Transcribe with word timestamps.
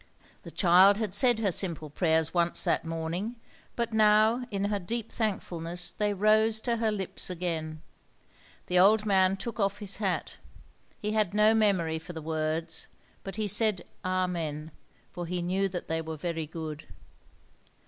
The 0.41 0.49
child 0.49 0.97
had 0.97 1.13
said 1.13 1.37
her 1.37 1.51
simple 1.51 1.91
prayers 1.91 2.33
once 2.33 2.63
that 2.63 2.83
morning, 2.83 3.35
but 3.75 3.93
now 3.93 4.47
in 4.49 4.65
her 4.65 4.79
deep 4.79 5.11
thankfulness 5.11 5.91
they 5.91 6.11
rose 6.11 6.59
to 6.61 6.77
her 6.77 6.91
lips 6.91 7.29
again. 7.29 7.83
The 8.65 8.79
old 8.79 9.05
man 9.05 9.37
took 9.37 9.59
off 9.59 9.77
his 9.77 9.97
hat; 9.97 10.39
he 10.97 11.11
had 11.11 11.35
no 11.35 11.53
memory 11.53 11.99
for 11.99 12.13
the 12.13 12.19
words, 12.23 12.87
but 13.23 13.35
he 13.35 13.47
said 13.47 13.83
Amen, 14.03 14.71
for 15.11 15.27
he 15.27 15.39
knew 15.43 15.69
that 15.69 15.87
they 15.87 16.01
were 16.01 16.17
very 16.17 16.47
good. 16.47 16.87